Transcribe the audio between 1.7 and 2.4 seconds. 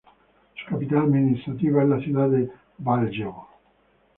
es la ciudad